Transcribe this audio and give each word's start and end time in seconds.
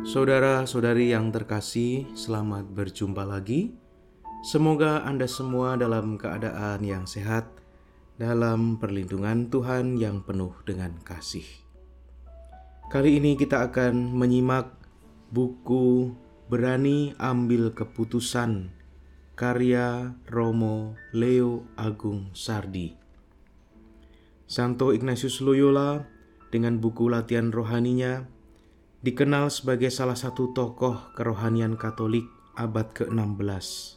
Saudara-saudari 0.00 1.12
yang 1.12 1.28
terkasih, 1.28 2.08
selamat 2.16 2.72
berjumpa 2.72 3.20
lagi. 3.20 3.76
Semoga 4.40 5.04
Anda 5.04 5.28
semua 5.28 5.76
dalam 5.76 6.16
keadaan 6.16 6.80
yang 6.80 7.04
sehat, 7.04 7.44
dalam 8.16 8.80
perlindungan 8.80 9.52
Tuhan 9.52 10.00
yang 10.00 10.24
penuh 10.24 10.56
dengan 10.64 10.96
kasih. 11.04 11.44
Kali 12.88 13.20
ini 13.20 13.36
kita 13.36 13.68
akan 13.68 14.16
menyimak 14.16 14.72
buku 15.28 16.16
Berani 16.48 17.12
Ambil 17.20 17.68
Keputusan 17.76 18.72
karya 19.36 20.16
Romo 20.32 20.96
Leo 21.12 21.68
Agung 21.76 22.32
Sardi. 22.32 22.96
Santo 24.48 24.96
Ignatius 24.96 25.44
Loyola 25.44 26.08
dengan 26.48 26.80
buku 26.80 27.12
latihan 27.12 27.52
rohaninya 27.52 28.39
dikenal 29.00 29.48
sebagai 29.48 29.88
salah 29.88 30.16
satu 30.16 30.52
tokoh 30.52 31.16
kerohanian 31.16 31.80
Katolik 31.80 32.28
abad 32.52 32.92
ke-16. 32.92 33.96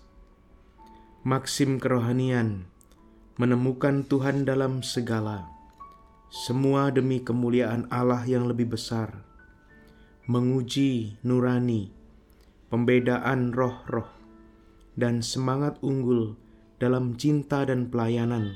Maksim 1.27 1.75
kerohanian 1.75 2.71
menemukan 3.35 4.07
Tuhan 4.07 4.47
dalam 4.47 4.79
segala, 4.79 5.51
semua 6.31 6.87
demi 6.87 7.19
kemuliaan 7.19 7.91
Allah 7.91 8.23
yang 8.23 8.47
lebih 8.47 8.79
besar, 8.79 9.27
menguji 10.23 11.19
nurani, 11.19 11.91
pembedaan 12.71 13.51
roh-roh, 13.51 14.07
dan 14.95 15.19
semangat 15.19 15.83
unggul 15.83 16.39
dalam 16.79 17.19
cinta 17.19 17.67
dan 17.67 17.91
pelayanan 17.91 18.55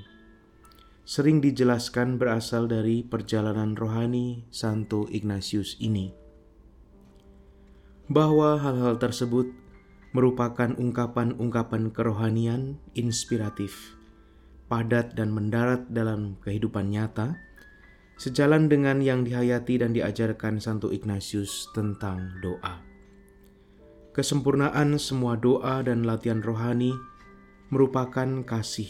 sering 1.07 1.39
dijelaskan 1.39 2.19
berasal 2.19 2.67
dari 2.67 2.99
perjalanan 2.99 3.79
rohani 3.79 4.43
Santo 4.51 5.07
Ignatius 5.07 5.79
ini 5.79 6.26
bahwa 8.07 8.55
hal-hal 8.55 8.95
tersebut 8.95 9.51
merupakan 10.15 10.71
ungkapan-ungkapan 10.79 11.91
kerohanian 11.91 12.79
inspiratif, 12.95 13.99
padat 14.71 15.13
dan 15.13 15.35
mendarat 15.35 15.85
dalam 15.91 16.39
kehidupan 16.41 16.89
nyata, 16.89 17.35
sejalan 18.15 18.71
dengan 18.71 19.03
yang 19.03 19.27
dihayati 19.27 19.83
dan 19.83 19.91
diajarkan 19.91 20.57
Santo 20.63 20.89
Ignatius 20.89 21.69
tentang 21.75 22.39
doa. 22.39 22.81
Kesempurnaan 24.15 24.97
semua 24.97 25.37
doa 25.37 25.85
dan 25.85 26.01
latihan 26.01 26.41
rohani 26.41 26.95
merupakan 27.69 28.41
kasih, 28.47 28.89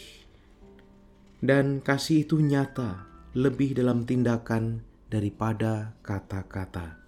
dan 1.43 1.83
kasih 1.83 2.23
itu 2.23 2.39
nyata 2.39 3.09
lebih 3.35 3.75
dalam 3.75 4.07
tindakan 4.07 4.85
daripada 5.11 5.97
kata-kata. 6.05 7.06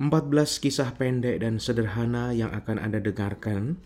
14 0.00 0.64
kisah 0.64 0.96
pendek 0.96 1.44
dan 1.44 1.60
sederhana 1.60 2.32
yang 2.32 2.48
akan 2.56 2.80
Anda 2.80 3.04
dengarkan 3.04 3.76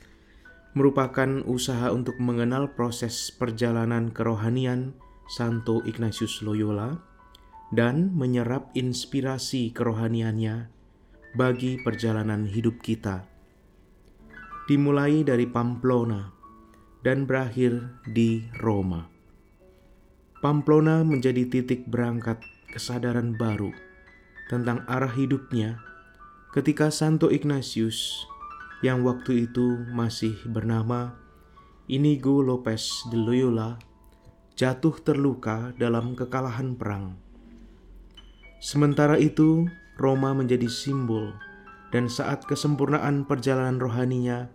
merupakan 0.78 1.42
usaha 1.42 1.90
untuk 1.90 2.14
mengenal 2.22 2.70
proses 2.70 3.34
perjalanan 3.34 4.14
kerohanian 4.14 4.94
Santo 5.26 5.82
Ignatius 5.82 6.38
Loyola 6.38 7.02
dan 7.74 8.14
menyerap 8.14 8.70
inspirasi 8.78 9.74
kerohaniannya 9.74 10.70
bagi 11.34 11.82
perjalanan 11.82 12.46
hidup 12.46 12.78
kita. 12.78 13.26
Dimulai 14.70 15.26
dari 15.26 15.50
Pamplona 15.50 16.30
dan 17.02 17.26
berakhir 17.26 17.90
di 18.06 18.46
Roma. 18.62 19.02
Pamplona 20.38 21.02
menjadi 21.02 21.42
titik 21.50 21.90
berangkat 21.90 22.38
kesadaran 22.70 23.34
baru 23.34 23.74
tentang 24.46 24.86
arah 24.86 25.10
hidupnya 25.10 25.93
ketika 26.54 26.86
Santo 26.94 27.34
Ignatius 27.34 28.30
yang 28.78 29.02
waktu 29.02 29.50
itu 29.50 29.74
masih 29.90 30.38
bernama 30.46 31.18
Inigo 31.90 32.46
Lopez 32.46 33.10
de 33.10 33.18
Loyola 33.18 33.74
jatuh 34.54 34.94
terluka 35.02 35.74
dalam 35.82 36.14
kekalahan 36.14 36.78
perang. 36.78 37.18
Sementara 38.62 39.18
itu, 39.18 39.66
Roma 39.98 40.30
menjadi 40.30 40.70
simbol 40.70 41.34
dan 41.90 42.06
saat 42.06 42.46
kesempurnaan 42.46 43.26
perjalanan 43.26 43.82
rohaninya, 43.82 44.46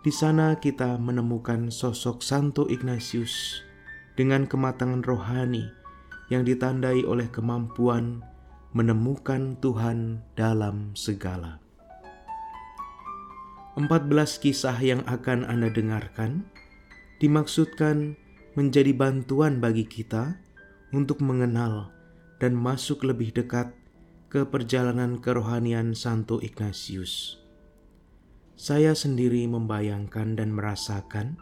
di 0.00 0.08
sana 0.08 0.56
kita 0.56 0.96
menemukan 0.96 1.68
sosok 1.68 2.24
Santo 2.24 2.72
Ignatius 2.72 3.60
dengan 4.16 4.48
kematangan 4.48 5.04
rohani 5.04 5.68
yang 6.32 6.48
ditandai 6.48 7.04
oleh 7.04 7.28
kemampuan 7.28 8.24
menemukan 8.76 9.56
Tuhan 9.64 10.20
dalam 10.36 10.92
segala. 10.92 11.64
14 13.78 14.42
kisah 14.42 14.76
yang 14.82 15.00
akan 15.08 15.46
Anda 15.46 15.70
dengarkan 15.72 16.44
dimaksudkan 17.22 18.18
menjadi 18.58 18.90
bantuan 18.92 19.62
bagi 19.62 19.86
kita 19.86 20.36
untuk 20.90 21.22
mengenal 21.22 21.94
dan 22.42 22.58
masuk 22.58 23.06
lebih 23.06 23.30
dekat 23.30 23.70
ke 24.28 24.44
perjalanan 24.44 25.16
kerohanian 25.16 25.96
Santo 25.96 26.42
Ignatius. 26.44 27.40
Saya 28.58 28.92
sendiri 28.92 29.46
membayangkan 29.46 30.36
dan 30.36 30.52
merasakan 30.52 31.38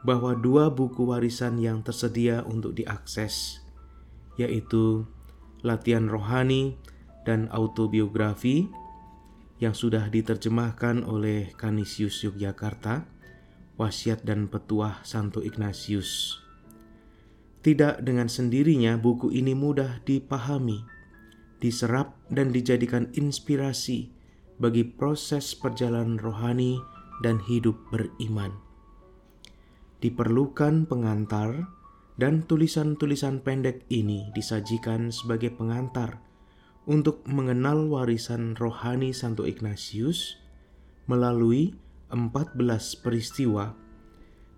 bahwa 0.00 0.32
dua 0.32 0.72
buku 0.72 1.04
warisan 1.04 1.60
yang 1.60 1.84
tersedia 1.84 2.40
untuk 2.48 2.72
diakses, 2.72 3.60
yaitu 4.40 5.04
latihan 5.62 6.08
rohani, 6.08 6.76
dan 7.24 7.52
autobiografi 7.52 8.68
yang 9.60 9.76
sudah 9.76 10.08
diterjemahkan 10.08 11.04
oleh 11.04 11.52
Kanisius 11.52 12.24
Yogyakarta, 12.24 13.04
wasiat 13.76 14.24
dan 14.24 14.48
petuah 14.48 15.04
Santo 15.04 15.44
Ignatius. 15.44 16.40
Tidak 17.60 18.00
dengan 18.00 18.32
sendirinya 18.32 18.96
buku 18.96 19.28
ini 19.36 19.52
mudah 19.52 20.00
dipahami, 20.08 20.80
diserap 21.60 22.16
dan 22.32 22.56
dijadikan 22.56 23.12
inspirasi 23.12 24.08
bagi 24.56 24.84
proses 24.84 25.52
perjalanan 25.52 26.16
rohani 26.16 26.80
dan 27.20 27.36
hidup 27.44 27.76
beriman. 27.92 28.56
Diperlukan 30.00 30.88
pengantar 30.88 31.68
dan 32.16 32.42
tulisan-tulisan 32.46 33.44
pendek 33.44 33.86
ini 33.92 34.32
disajikan 34.34 35.12
sebagai 35.12 35.52
pengantar 35.54 36.22
untuk 36.88 37.22
mengenal 37.28 37.86
warisan 37.86 38.56
rohani 38.56 39.12
Santo 39.12 39.44
Ignatius 39.44 40.40
melalui 41.06 41.76
14 42.10 42.58
peristiwa 43.04 43.78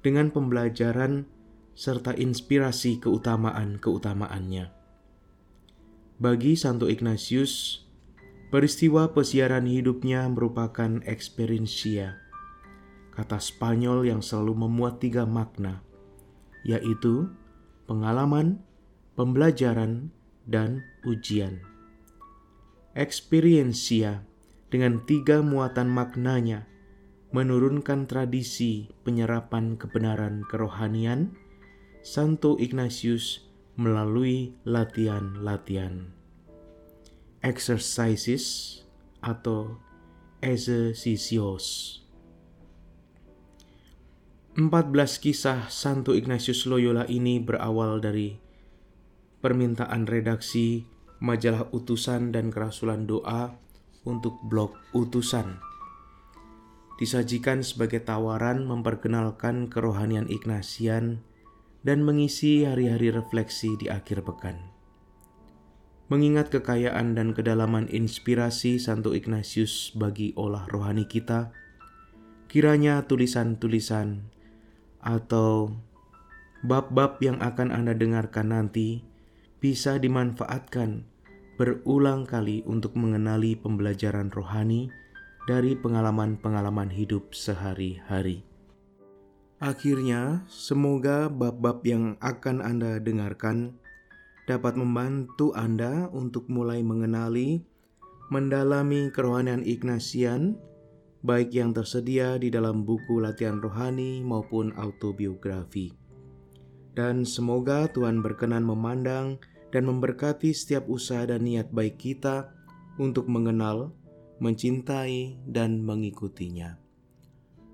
dengan 0.00 0.32
pembelajaran 0.32 1.28
serta 1.72 2.12
inspirasi 2.16 3.00
keutamaan-keutamaannya. 3.00 4.72
Bagi 6.22 6.54
Santo 6.54 6.86
Ignatius, 6.86 7.82
peristiwa 8.52 9.10
pesiaran 9.10 9.66
hidupnya 9.66 10.28
merupakan 10.28 11.00
experientia, 11.08 12.20
kata 13.16 13.40
Spanyol 13.40 14.06
yang 14.06 14.20
selalu 14.20 14.68
memuat 14.68 15.00
tiga 15.00 15.24
makna, 15.24 15.80
yaitu 16.62 17.32
pengalaman, 17.92 18.64
pembelajaran, 19.20 20.08
dan 20.48 20.80
ujian. 21.04 21.60
Experiensia 22.96 24.24
dengan 24.72 25.04
tiga 25.04 25.44
muatan 25.44 25.92
maknanya 25.92 26.64
menurunkan 27.36 28.08
tradisi 28.08 28.88
penyerapan 29.04 29.76
kebenaran 29.76 30.48
kerohanian 30.48 31.36
Santo 32.00 32.56
Ignatius 32.56 33.44
melalui 33.76 34.56
latihan-latihan. 34.64 36.16
Exercises 37.44 38.80
atau 39.20 39.76
exercicios. 40.40 42.01
14 44.52 44.92
kisah 45.16 45.72
Santo 45.72 46.12
Ignatius 46.12 46.68
Loyola 46.68 47.08
ini 47.08 47.40
berawal 47.40 48.04
dari 48.04 48.36
permintaan 49.40 50.04
redaksi 50.04 50.84
majalah 51.24 51.72
utusan 51.72 52.36
dan 52.36 52.52
kerasulan 52.52 53.08
doa 53.08 53.56
untuk 54.04 54.36
blog 54.44 54.76
utusan. 54.92 55.56
Disajikan 57.00 57.64
sebagai 57.64 58.04
tawaran 58.04 58.68
memperkenalkan 58.68 59.72
kerohanian 59.72 60.28
Ignatian 60.28 61.24
dan 61.80 62.04
mengisi 62.04 62.68
hari-hari 62.68 63.08
refleksi 63.08 63.72
di 63.80 63.88
akhir 63.88 64.20
pekan. 64.20 64.68
Mengingat 66.12 66.52
kekayaan 66.52 67.16
dan 67.16 67.32
kedalaman 67.32 67.88
inspirasi 67.88 68.76
Santo 68.76 69.16
Ignatius 69.16 69.96
bagi 69.96 70.36
olah 70.36 70.68
rohani 70.68 71.08
kita, 71.08 71.56
kiranya 72.52 73.08
tulisan-tulisan 73.08 74.41
atau 75.02 75.74
bab-bab 76.62 77.18
yang 77.18 77.42
akan 77.42 77.74
Anda 77.74 77.92
dengarkan 77.98 78.54
nanti 78.54 79.02
bisa 79.58 79.98
dimanfaatkan 79.98 81.06
berulang 81.58 82.24
kali 82.24 82.62
untuk 82.64 82.94
mengenali 82.96 83.54
pembelajaran 83.58 84.30
rohani 84.30 84.88
dari 85.46 85.74
pengalaman-pengalaman 85.74 86.90
hidup 86.90 87.34
sehari-hari. 87.34 88.46
Akhirnya, 89.62 90.42
semoga 90.50 91.30
bab-bab 91.30 91.86
yang 91.86 92.18
akan 92.18 92.58
Anda 92.62 92.98
dengarkan 92.98 93.78
dapat 94.50 94.74
membantu 94.74 95.54
Anda 95.54 96.10
untuk 96.10 96.50
mulai 96.50 96.82
mengenali, 96.82 97.62
mendalami 98.26 99.14
kerohanian 99.14 99.62
Ignasian, 99.62 100.58
baik 101.22 101.54
yang 101.54 101.70
tersedia 101.70 102.34
di 102.36 102.50
dalam 102.50 102.82
buku 102.82 103.22
latihan 103.22 103.62
rohani 103.62 104.20
maupun 104.26 104.74
autobiografi. 104.74 105.94
Dan 106.92 107.24
semoga 107.24 107.88
Tuhan 107.88 108.20
berkenan 108.20 108.66
memandang 108.66 109.40
dan 109.72 109.88
memberkati 109.88 110.52
setiap 110.52 110.84
usaha 110.90 111.24
dan 111.24 111.48
niat 111.48 111.72
baik 111.72 111.96
kita 111.96 112.52
untuk 113.00 113.30
mengenal, 113.30 113.96
mencintai, 114.42 115.40
dan 115.48 115.80
mengikutinya. 115.80 116.76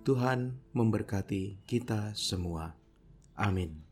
Tuhan 0.06 0.62
memberkati 0.72 1.66
kita 1.66 2.14
semua. 2.14 2.78
Amin. 3.34 3.87